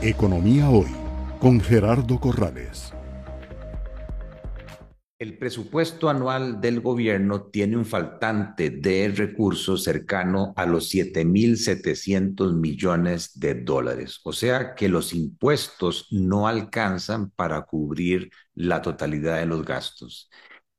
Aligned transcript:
Economía 0.00 0.70
Hoy 0.70 0.86
con 1.40 1.60
Gerardo 1.60 2.20
Corrales. 2.20 2.94
El 5.18 5.36
presupuesto 5.38 6.08
anual 6.08 6.60
del 6.60 6.80
gobierno 6.80 7.46
tiene 7.46 7.76
un 7.76 7.84
faltante 7.84 8.70
de 8.70 9.08
recursos 9.08 9.82
cercano 9.82 10.52
a 10.54 10.66
los 10.66 10.94
7.700 10.94 12.54
millones 12.54 13.40
de 13.40 13.54
dólares. 13.54 14.20
O 14.22 14.32
sea 14.32 14.76
que 14.76 14.88
los 14.88 15.12
impuestos 15.12 16.06
no 16.12 16.46
alcanzan 16.46 17.30
para 17.30 17.62
cubrir 17.62 18.30
la 18.54 18.80
totalidad 18.80 19.38
de 19.38 19.46
los 19.46 19.64
gastos. 19.64 20.30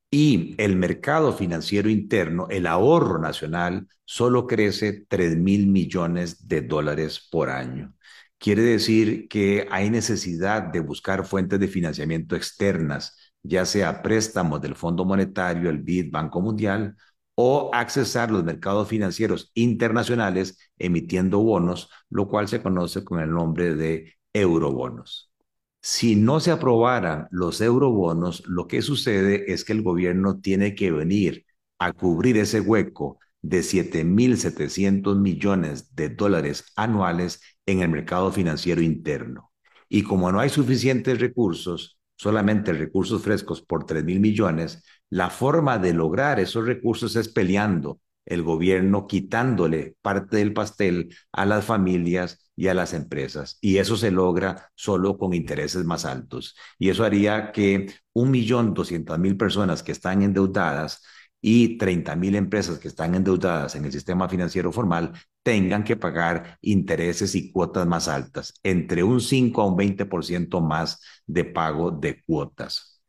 Y 0.10 0.56
el 0.58 0.78
mercado 0.78 1.34
financiero 1.34 1.90
interno, 1.90 2.48
el 2.50 2.66
ahorro 2.66 3.20
nacional, 3.20 3.86
solo 4.06 4.48
crece 4.48 5.06
3 5.10 5.36
mil 5.36 5.68
millones 5.68 6.48
de 6.48 6.62
dólares 6.62 7.28
por 7.30 7.50
año. 7.50 7.94
Quiere 8.40 8.62
decir 8.64 9.28
que 9.28 9.68
hay 9.70 9.90
necesidad 9.90 10.64
de 10.64 10.80
buscar 10.80 11.26
fuentes 11.26 11.60
de 11.60 11.68
financiamiento 11.68 12.36
externas, 12.36 13.18
ya 13.44 13.66
sea 13.66 14.02
préstamos 14.02 14.62
del 14.62 14.76
Fondo 14.76 15.04
Monetario, 15.06 15.70
el 15.70 15.80
BID, 15.80 16.10
Banco 16.12 16.42
Mundial, 16.42 16.96
o 17.36 17.70
accesar 17.74 18.32
los 18.32 18.44
mercados 18.44 18.88
financieros 18.88 19.52
internacionales 19.56 20.58
emitiendo 20.78 21.40
bonos, 21.40 21.90
lo 22.10 22.28
cual 22.30 22.48
se 22.48 22.62
conoce 22.62 23.04
con 23.04 23.20
el 23.20 23.32
nombre 23.32 23.76
de 23.76 24.14
eurobonos. 24.34 25.32
Si 25.82 26.16
no 26.16 26.40
se 26.40 26.52
aprobaran 26.52 27.28
los 27.32 27.62
eurobonos, 27.62 28.44
lo 28.48 28.68
que 28.68 28.82
sucede 28.82 29.52
es 29.52 29.66
que 29.66 29.74
el 29.74 29.84
gobierno 29.84 30.40
tiene 30.40 30.76
que 30.76 30.92
venir 30.92 31.46
a 31.78 31.94
cubrir 31.94 32.38
ese 32.38 32.62
hueco 32.62 33.20
de 33.42 33.64
7.700 33.64 35.18
millones 35.18 35.96
de 35.96 36.10
dólares 36.10 36.66
anuales 36.76 37.42
en 37.66 37.82
el 37.82 37.90
mercado 37.90 38.32
financiero 38.32 38.82
interno. 38.82 39.52
Y 39.88 40.04
como 40.04 40.32
no 40.32 40.40
hay 40.40 40.50
suficientes 40.50 41.20
recursos, 41.20 42.00
solamente 42.16 42.74
recursos 42.74 43.22
frescos 43.22 43.62
por 43.62 43.86
3.000 43.86 44.20
millones, 44.20 44.84
la 45.10 45.30
forma 45.30 45.78
de 45.78 45.94
lograr 45.94 46.40
esos 46.40 46.66
recursos 46.66 47.16
es 47.16 47.30
peleando 47.30 48.00
el 48.26 48.44
gobierno 48.44 49.08
quitándole 49.08 49.96
parte 50.02 50.38
del 50.38 50.54
pastel 50.54 51.16
a 51.32 51.46
las 51.46 51.66
familias 51.66 52.52
y 52.56 52.68
a 52.68 52.74
las 52.76 52.94
empresas. 52.94 53.58
Y 53.60 53.78
eso 53.78 53.98
se 53.98 54.12
logra 54.12 54.70
solo 54.76 55.18
con 55.18 55.34
intereses 55.34 55.84
más 55.84 56.06
altos. 56.06 56.56
Y 56.78 56.90
eso 56.90 57.04
haría 57.04 57.52
que 57.52 57.92
un 58.14 58.30
millón 58.32 58.74
doscientas 58.74 59.18
mil 59.18 59.36
personas 59.36 59.82
que 59.82 59.92
están 59.92 60.22
endeudadas 60.22 61.02
y 61.42 61.78
30 61.78 62.16
mil 62.16 62.36
empresas 62.36 62.80
que 62.80 62.88
están 62.90 63.16
endeudadas 63.16 63.76
en 63.76 63.86
el 63.86 63.92
sistema 63.92 64.28
financiero 64.28 64.72
formal 64.72 65.14
tengan 65.44 65.84
que 65.84 65.96
pagar 65.96 66.58
intereses 66.62 67.34
y 67.36 67.52
cuotas 67.52 67.88
más 67.88 68.08
altas, 68.08 68.54
entre 68.64 69.04
un 69.04 69.22
5 69.22 69.62
a 69.62 69.68
un 69.68 69.78
20% 69.78 70.62
más 70.62 71.02
de 71.26 71.46
pago 71.46 71.92
de 71.92 72.22
cuotas. 72.24 73.02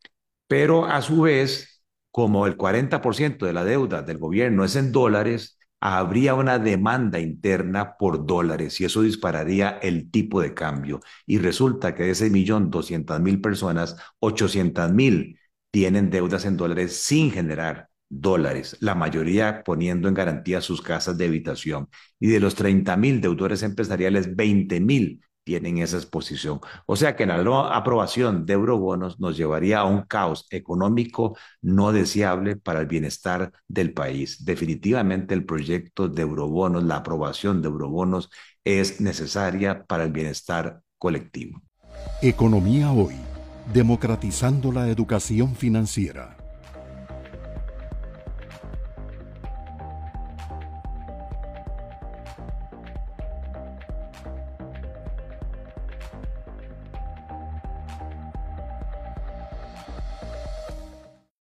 Pero 0.47 0.85
a 0.85 1.01
su 1.01 1.21
vez, 1.21 1.83
como 2.11 2.47
el 2.47 2.57
40% 2.57 3.45
de 3.45 3.53
la 3.53 3.63
deuda 3.63 4.01
del 4.01 4.17
gobierno 4.17 4.63
es 4.63 4.75
en 4.75 4.91
dólares, 4.91 5.57
habría 5.79 6.35
una 6.35 6.59
demanda 6.59 7.19
interna 7.19 7.97
por 7.97 8.25
dólares 8.25 8.79
y 8.81 8.85
eso 8.85 9.01
dispararía 9.01 9.79
el 9.81 10.11
tipo 10.11 10.41
de 10.41 10.53
cambio. 10.53 10.99
Y 11.25 11.39
resulta 11.39 11.95
que 11.95 12.03
de 12.03 12.11
ese 12.11 12.29
millón 12.29 12.69
doscientas 12.69 13.19
mil 13.19 13.41
personas, 13.41 13.95
ochocientas 14.19 14.91
mil 14.93 15.39
tienen 15.71 16.09
deudas 16.09 16.45
en 16.45 16.57
dólares 16.57 16.97
sin 16.97 17.31
generar 17.31 17.90
dólares, 18.11 18.77
la 18.81 18.93
mayoría 18.93 19.63
poniendo 19.63 20.07
en 20.07 20.13
garantía 20.13 20.61
sus 20.61 20.81
casas 20.81 21.17
de 21.17 21.25
habitación. 21.25 21.89
Y 22.19 22.27
de 22.27 22.39
los 22.39 22.55
30 22.55 22.95
mil 22.97 23.21
deudores 23.21 23.63
empresariales, 23.63 24.35
20 24.35 24.79
mil 24.81 25.21
tienen 25.43 25.79
esa 25.79 25.97
exposición. 25.97 26.59
O 26.85 26.95
sea 26.95 27.15
que 27.15 27.25
la 27.25 27.35
aprobación 27.75 28.45
de 28.45 28.53
eurobonos 28.53 29.19
nos 29.19 29.37
llevaría 29.37 29.79
a 29.79 29.85
un 29.85 30.03
caos 30.03 30.45
económico 30.51 31.37
no 31.61 31.91
deseable 31.91 32.57
para 32.57 32.81
el 32.81 32.87
bienestar 32.87 33.51
del 33.67 33.93
país. 33.93 34.45
Definitivamente 34.45 35.33
el 35.33 35.45
proyecto 35.45 36.07
de 36.07 36.21
eurobonos, 36.21 36.83
la 36.83 36.97
aprobación 36.97 37.61
de 37.61 37.69
eurobonos 37.69 38.29
es 38.63 39.01
necesaria 39.01 39.83
para 39.85 40.03
el 40.03 40.11
bienestar 40.11 40.81
colectivo. 40.99 41.61
Economía 42.21 42.91
hoy, 42.91 43.15
democratizando 43.73 44.71
la 44.71 44.89
educación 44.89 45.55
financiera. 45.55 46.40